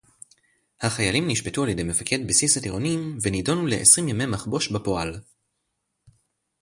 החיילים 0.81 1.27
נשפטו 1.27 1.63
על-ידי 1.63 1.83
מפקד 1.83 2.27
בסיס 2.27 2.57
הטירונים 2.57 3.17
ונידונו 3.21 3.67
לעשרים 3.67 4.07
ימי 4.09 4.25
מחבוש 4.25 4.71
בפועל 4.71 5.15